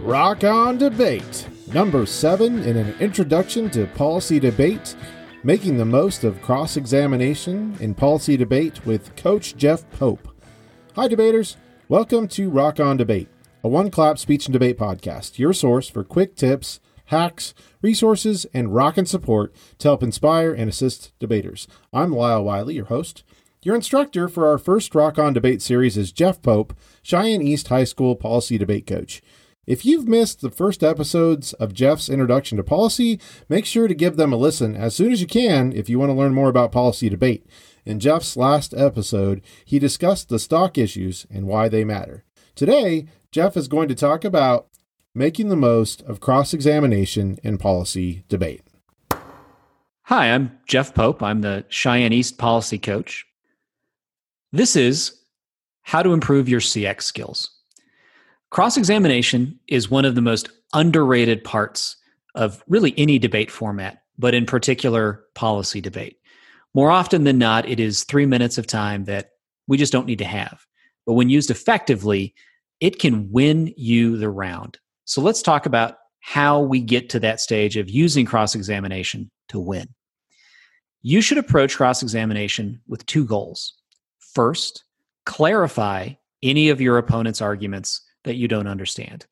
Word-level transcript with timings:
Rock 0.00 0.44
on 0.44 0.78
Debate, 0.78 1.48
number 1.74 2.06
seven 2.06 2.62
in 2.62 2.76
an 2.76 2.94
introduction 3.00 3.68
to 3.70 3.86
policy 3.88 4.38
debate, 4.38 4.94
making 5.42 5.76
the 5.76 5.84
most 5.84 6.22
of 6.22 6.40
cross 6.40 6.76
examination 6.76 7.76
in 7.80 7.94
policy 7.94 8.36
debate 8.36 8.86
with 8.86 9.16
Coach 9.16 9.56
Jeff 9.56 9.90
Pope. 9.90 10.28
Hi, 10.94 11.08
debaters. 11.08 11.56
Welcome 11.88 12.28
to 12.28 12.48
Rock 12.48 12.78
on 12.78 12.96
Debate, 12.96 13.28
a 13.64 13.68
one 13.68 13.90
clap 13.90 14.18
speech 14.18 14.46
and 14.46 14.52
debate 14.52 14.78
podcast, 14.78 15.36
your 15.36 15.52
source 15.52 15.88
for 15.88 16.04
quick 16.04 16.36
tips, 16.36 16.78
hacks, 17.06 17.52
resources, 17.82 18.46
and 18.54 18.72
rock 18.72 18.98
and 18.98 19.08
support 19.08 19.52
to 19.78 19.88
help 19.88 20.04
inspire 20.04 20.54
and 20.54 20.68
assist 20.68 21.12
debaters. 21.18 21.66
I'm 21.92 22.12
Lyle 22.12 22.44
Wiley, 22.44 22.76
your 22.76 22.84
host. 22.84 23.24
Your 23.62 23.74
instructor 23.74 24.28
for 24.28 24.46
our 24.46 24.58
first 24.58 24.94
Rock 24.94 25.18
on 25.18 25.32
Debate 25.32 25.60
series 25.60 25.96
is 25.96 26.12
Jeff 26.12 26.40
Pope, 26.40 26.72
Cheyenne 27.02 27.42
East 27.42 27.66
High 27.66 27.84
School 27.84 28.14
policy 28.14 28.58
debate 28.58 28.86
coach. 28.86 29.20
If 29.68 29.84
you've 29.84 30.08
missed 30.08 30.40
the 30.40 30.50
first 30.50 30.82
episodes 30.82 31.52
of 31.52 31.74
Jeff's 31.74 32.08
introduction 32.08 32.56
to 32.56 32.64
policy, 32.64 33.20
make 33.50 33.66
sure 33.66 33.86
to 33.86 33.92
give 33.92 34.16
them 34.16 34.32
a 34.32 34.36
listen 34.36 34.74
as 34.74 34.96
soon 34.96 35.12
as 35.12 35.20
you 35.20 35.26
can 35.26 35.74
if 35.74 35.90
you 35.90 35.98
want 35.98 36.08
to 36.08 36.14
learn 36.14 36.32
more 36.32 36.48
about 36.48 36.72
policy 36.72 37.10
debate. 37.10 37.44
In 37.84 38.00
Jeff's 38.00 38.34
last 38.34 38.72
episode, 38.72 39.42
he 39.66 39.78
discussed 39.78 40.30
the 40.30 40.38
stock 40.38 40.78
issues 40.78 41.26
and 41.30 41.46
why 41.46 41.68
they 41.68 41.84
matter. 41.84 42.24
Today, 42.54 43.08
Jeff 43.30 43.58
is 43.58 43.68
going 43.68 43.88
to 43.88 43.94
talk 43.94 44.24
about 44.24 44.68
making 45.14 45.50
the 45.50 45.54
most 45.54 46.00
of 46.04 46.18
cross 46.18 46.54
examination 46.54 47.38
in 47.42 47.58
policy 47.58 48.24
debate. 48.30 48.62
Hi, 50.04 50.32
I'm 50.32 50.58
Jeff 50.66 50.94
Pope. 50.94 51.22
I'm 51.22 51.42
the 51.42 51.66
Cheyenne 51.68 52.14
East 52.14 52.38
policy 52.38 52.78
coach. 52.78 53.26
This 54.50 54.76
is 54.76 55.20
how 55.82 56.02
to 56.02 56.14
improve 56.14 56.48
your 56.48 56.60
CX 56.60 57.02
skills. 57.02 57.57
Cross 58.50 58.76
examination 58.78 59.58
is 59.68 59.90
one 59.90 60.04
of 60.04 60.14
the 60.14 60.22
most 60.22 60.48
underrated 60.72 61.44
parts 61.44 61.96
of 62.34 62.62
really 62.66 62.94
any 62.96 63.18
debate 63.18 63.50
format, 63.50 64.02
but 64.18 64.34
in 64.34 64.46
particular, 64.46 65.24
policy 65.34 65.80
debate. 65.80 66.16
More 66.74 66.90
often 66.90 67.24
than 67.24 67.38
not, 67.38 67.68
it 67.68 67.78
is 67.78 68.04
three 68.04 68.26
minutes 68.26 68.56
of 68.56 68.66
time 68.66 69.04
that 69.04 69.30
we 69.66 69.76
just 69.76 69.92
don't 69.92 70.06
need 70.06 70.18
to 70.18 70.24
have. 70.24 70.66
But 71.06 71.14
when 71.14 71.28
used 71.28 71.50
effectively, 71.50 72.34
it 72.80 72.98
can 72.98 73.30
win 73.30 73.72
you 73.76 74.16
the 74.16 74.30
round. 74.30 74.78
So 75.04 75.20
let's 75.20 75.42
talk 75.42 75.66
about 75.66 75.96
how 76.20 76.60
we 76.60 76.80
get 76.80 77.08
to 77.10 77.20
that 77.20 77.40
stage 77.40 77.76
of 77.76 77.90
using 77.90 78.26
cross 78.26 78.54
examination 78.54 79.30
to 79.48 79.58
win. 79.58 79.88
You 81.02 81.20
should 81.20 81.38
approach 81.38 81.76
cross 81.76 82.02
examination 82.02 82.80
with 82.88 83.06
two 83.06 83.24
goals. 83.24 83.74
First, 84.18 84.84
clarify 85.26 86.10
any 86.42 86.68
of 86.68 86.80
your 86.80 86.98
opponent's 86.98 87.40
arguments 87.40 88.02
that 88.28 88.36
you 88.36 88.46
don't 88.46 88.68
understand. 88.68 89.26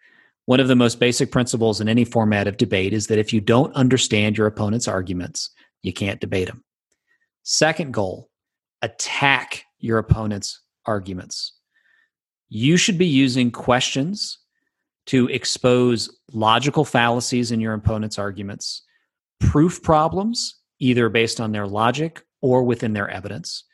One 0.46 0.58
of 0.58 0.68
the 0.68 0.74
most 0.74 0.98
basic 0.98 1.30
principles 1.30 1.80
in 1.80 1.88
any 1.88 2.04
format 2.04 2.46
of 2.46 2.56
debate 2.56 2.92
is 2.92 3.08
that 3.08 3.18
if 3.18 3.32
you 3.32 3.40
don't 3.40 3.74
understand 3.74 4.38
your 4.38 4.46
opponent's 4.46 4.88
arguments, 4.88 5.50
you 5.82 5.92
can't 5.92 6.20
debate 6.20 6.48
them. 6.48 6.64
Second 7.42 7.92
goal 7.92 8.30
attack 8.82 9.64
your 9.78 9.98
opponent's 9.98 10.62
arguments. 10.86 11.52
You 12.48 12.76
should 12.76 12.96
be 12.96 13.06
using 13.06 13.50
questions 13.50 14.38
to 15.06 15.28
expose 15.28 16.10
logical 16.32 16.84
fallacies 16.84 17.52
in 17.52 17.60
your 17.60 17.74
opponent's 17.74 18.18
arguments, 18.18 18.82
proof 19.40 19.82
problems, 19.82 20.56
either 20.78 21.08
based 21.08 21.40
on 21.40 21.52
their 21.52 21.66
logic 21.66 22.22
or 22.40 22.62
within 22.62 22.92
their 22.92 23.08
evidence, 23.08 23.64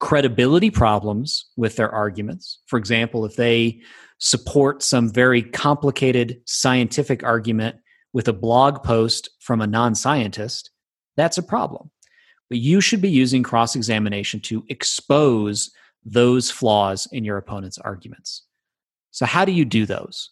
credibility 0.00 0.70
problems 0.70 1.46
with 1.56 1.76
their 1.76 1.90
arguments. 1.90 2.58
For 2.66 2.78
example, 2.78 3.24
if 3.24 3.36
they 3.36 3.80
support 4.18 4.82
some 4.82 5.12
very 5.12 5.42
complicated 5.42 6.40
scientific 6.46 7.22
argument 7.24 7.76
with 8.12 8.28
a 8.28 8.32
blog 8.32 8.82
post 8.82 9.28
from 9.40 9.60
a 9.60 9.66
non 9.66 9.94
scientist, 9.94 10.70
that's 11.16 11.38
a 11.38 11.42
problem. 11.42 11.90
But 12.48 12.58
you 12.58 12.80
should 12.80 13.02
be 13.02 13.10
using 13.10 13.42
cross 13.42 13.76
examination 13.76 14.40
to 14.40 14.64
expose 14.68 15.70
those 16.04 16.50
flaws 16.50 17.06
in 17.12 17.24
your 17.24 17.36
opponent's 17.36 17.78
arguments. 17.78 18.44
So, 19.10 19.26
how 19.26 19.44
do 19.44 19.52
you 19.52 19.64
do 19.64 19.84
those? 19.84 20.30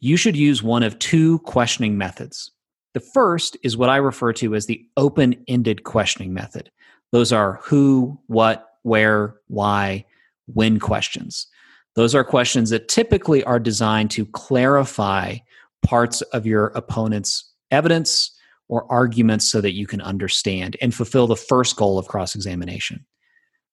You 0.00 0.16
should 0.16 0.36
use 0.36 0.62
one 0.62 0.82
of 0.82 0.98
two 0.98 1.38
questioning 1.40 1.96
methods. 1.96 2.50
The 2.94 3.00
first 3.00 3.56
is 3.62 3.76
what 3.76 3.90
I 3.90 3.96
refer 3.96 4.32
to 4.34 4.54
as 4.54 4.66
the 4.66 4.84
open 4.96 5.44
ended 5.48 5.84
questioning 5.84 6.32
method. 6.32 6.70
Those 7.12 7.32
are 7.32 7.60
who, 7.62 8.18
what, 8.26 8.66
where, 8.86 9.34
why, 9.48 10.04
when 10.46 10.78
questions. 10.78 11.48
Those 11.96 12.14
are 12.14 12.22
questions 12.22 12.70
that 12.70 12.86
typically 12.86 13.42
are 13.42 13.58
designed 13.58 14.12
to 14.12 14.24
clarify 14.26 15.38
parts 15.84 16.22
of 16.22 16.46
your 16.46 16.66
opponent's 16.68 17.52
evidence 17.72 18.30
or 18.68 18.90
arguments 18.90 19.50
so 19.50 19.60
that 19.60 19.74
you 19.74 19.88
can 19.88 20.00
understand 20.00 20.76
and 20.80 20.94
fulfill 20.94 21.26
the 21.26 21.34
first 21.34 21.74
goal 21.74 21.98
of 21.98 22.06
cross 22.06 22.36
examination. 22.36 23.04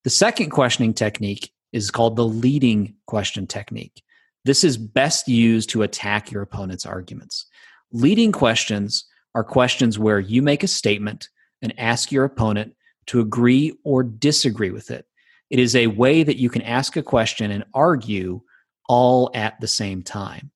The 0.04 0.10
second 0.10 0.50
questioning 0.50 0.96
technique 0.96 1.52
is 1.74 1.92
called 1.92 2.16
the 2.16 2.26
leading 2.26 2.96
question 3.06 3.46
technique. 3.46 4.02
This 4.46 4.64
is 4.64 4.78
best 4.78 5.28
used 5.28 5.70
to 5.70 5.84
attack 5.84 6.32
your 6.32 6.42
opponent's 6.42 6.88
arguments. 6.88 7.46
Leading 7.92 8.32
questions 8.32 9.06
are 9.36 9.44
questions 9.44 10.00
where 10.00 10.20
you 10.20 10.42
make 10.42 10.64
a 10.64 10.68
statement 10.68 11.30
and 11.62 11.72
ask 11.78 12.12
your 12.12 12.26
opponent 12.26 12.76
to 13.08 13.20
agree 13.20 13.74
or 13.84 14.04
disagree 14.04 14.72
with 14.72 14.92
it. 14.92 15.06
It 15.50 15.60
is 15.60 15.76
a 15.76 15.88
way 15.88 16.24
that 16.24 16.38
you 16.38 16.50
can 16.50 16.62
ask 16.64 16.96
a 16.96 17.04
question 17.04 17.52
and 17.52 17.64
argue 17.74 18.42
all 18.90 19.32
at 19.34 19.60
the 19.60 19.68
same 19.68 20.02
time. 20.02 20.52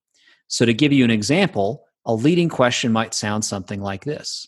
So, 0.47 0.65
to 0.65 0.73
give 0.73 0.93
you 0.93 1.03
an 1.03 1.11
example, 1.11 1.83
a 2.05 2.13
leading 2.13 2.49
question 2.49 2.91
might 2.91 3.13
sound 3.13 3.43
something 3.45 3.81
like 3.81 4.05
this 4.05 4.47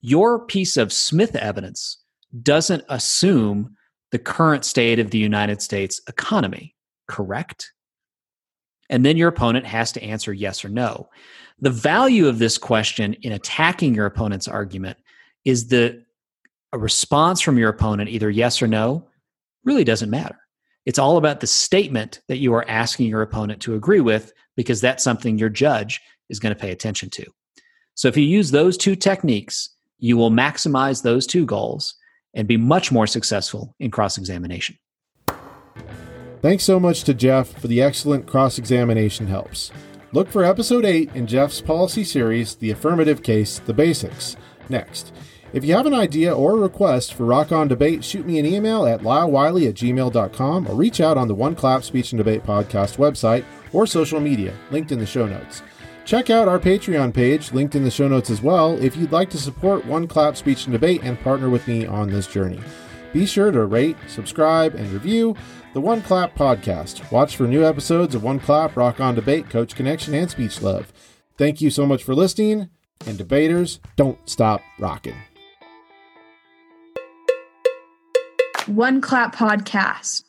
Your 0.00 0.44
piece 0.46 0.76
of 0.76 0.92
Smith 0.92 1.36
evidence 1.36 1.98
doesn't 2.42 2.84
assume 2.88 3.76
the 4.10 4.18
current 4.18 4.64
state 4.64 4.98
of 4.98 5.10
the 5.10 5.18
United 5.18 5.62
States 5.62 6.00
economy, 6.08 6.74
correct? 7.08 7.72
And 8.90 9.04
then 9.04 9.16
your 9.16 9.28
opponent 9.28 9.66
has 9.66 9.92
to 9.92 10.02
answer 10.02 10.32
yes 10.32 10.64
or 10.64 10.68
no. 10.68 11.08
The 11.60 11.70
value 11.70 12.28
of 12.28 12.38
this 12.38 12.58
question 12.58 13.14
in 13.22 13.32
attacking 13.32 13.94
your 13.94 14.06
opponent's 14.06 14.48
argument 14.48 14.98
is 15.44 15.68
that 15.68 16.04
a 16.74 16.78
response 16.78 17.40
from 17.40 17.56
your 17.56 17.70
opponent, 17.70 18.10
either 18.10 18.28
yes 18.28 18.60
or 18.60 18.66
no, 18.66 19.06
really 19.64 19.84
doesn't 19.84 20.10
matter. 20.10 20.36
It's 20.84 20.98
all 20.98 21.16
about 21.16 21.40
the 21.40 21.46
statement 21.46 22.20
that 22.28 22.38
you 22.38 22.52
are 22.52 22.68
asking 22.68 23.08
your 23.08 23.22
opponent 23.22 23.62
to 23.62 23.76
agree 23.76 24.00
with 24.00 24.32
because 24.56 24.80
that's 24.80 25.04
something 25.04 25.38
your 25.38 25.48
judge 25.48 26.00
is 26.28 26.40
going 26.40 26.54
to 26.54 26.60
pay 26.60 26.72
attention 26.72 27.10
to. 27.10 27.24
So 27.94 28.08
if 28.08 28.16
you 28.16 28.24
use 28.24 28.50
those 28.50 28.76
two 28.76 28.96
techniques, 28.96 29.70
you 29.98 30.16
will 30.16 30.32
maximize 30.32 31.02
those 31.02 31.26
two 31.26 31.46
goals 31.46 31.94
and 32.34 32.48
be 32.48 32.56
much 32.56 32.90
more 32.90 33.06
successful 33.06 33.74
in 33.78 33.92
cross 33.92 34.18
examination. 34.18 34.76
Thanks 36.42 36.64
so 36.64 36.80
much 36.80 37.04
to 37.04 37.14
Jeff 37.14 37.48
for 37.48 37.68
the 37.68 37.80
excellent 37.80 38.26
cross 38.26 38.58
examination 38.58 39.28
helps. 39.28 39.70
Look 40.12 40.28
for 40.28 40.44
episode 40.44 40.84
8 40.84 41.10
in 41.14 41.28
Jeff's 41.28 41.60
policy 41.60 42.02
series, 42.02 42.56
The 42.56 42.70
Affirmative 42.72 43.22
Case 43.22 43.60
The 43.60 43.72
Basics, 43.72 44.36
next. 44.68 45.12
If 45.54 45.64
you 45.64 45.76
have 45.76 45.86
an 45.86 45.94
idea 45.94 46.34
or 46.34 46.54
a 46.54 46.60
request 46.60 47.14
for 47.14 47.26
Rock 47.26 47.52
On 47.52 47.68
Debate, 47.68 48.02
shoot 48.02 48.26
me 48.26 48.40
an 48.40 48.44
email 48.44 48.86
at 48.86 49.02
lylewiley 49.02 49.68
at 49.68 49.76
gmail.com 49.76 50.66
or 50.66 50.74
reach 50.74 51.00
out 51.00 51.16
on 51.16 51.28
the 51.28 51.34
One 51.36 51.54
Clap 51.54 51.84
Speech 51.84 52.10
and 52.10 52.18
Debate 52.18 52.42
podcast 52.42 52.96
website 52.96 53.44
or 53.72 53.86
social 53.86 54.18
media, 54.18 54.52
linked 54.72 54.90
in 54.90 54.98
the 54.98 55.06
show 55.06 55.26
notes. 55.26 55.62
Check 56.04 56.28
out 56.28 56.48
our 56.48 56.58
Patreon 56.58 57.14
page, 57.14 57.52
linked 57.52 57.76
in 57.76 57.84
the 57.84 57.90
show 57.92 58.08
notes 58.08 58.30
as 58.30 58.42
well, 58.42 58.76
if 58.82 58.96
you'd 58.96 59.12
like 59.12 59.30
to 59.30 59.38
support 59.38 59.86
One 59.86 60.08
Clap 60.08 60.36
Speech 60.36 60.64
and 60.64 60.72
Debate 60.72 61.04
and 61.04 61.20
partner 61.20 61.48
with 61.48 61.68
me 61.68 61.86
on 61.86 62.10
this 62.10 62.26
journey. 62.26 62.60
Be 63.12 63.24
sure 63.24 63.52
to 63.52 63.64
rate, 63.64 63.96
subscribe, 64.08 64.74
and 64.74 64.90
review 64.90 65.36
the 65.72 65.80
One 65.80 66.02
Clap 66.02 66.34
podcast. 66.34 67.12
Watch 67.12 67.36
for 67.36 67.46
new 67.46 67.64
episodes 67.64 68.16
of 68.16 68.24
One 68.24 68.40
Clap, 68.40 68.76
Rock 68.76 68.98
On 68.98 69.14
Debate, 69.14 69.50
Coach 69.50 69.76
Connection, 69.76 70.14
and 70.14 70.28
Speech 70.28 70.62
Love. 70.62 70.92
Thank 71.38 71.60
you 71.60 71.70
so 71.70 71.86
much 71.86 72.02
for 72.02 72.16
listening, 72.16 72.70
and 73.06 73.16
debaters, 73.16 73.78
don't 73.94 74.18
stop 74.28 74.60
rocking. 74.80 75.14
One 78.68 79.00
Clap 79.00 79.34
Podcast. 79.34 80.23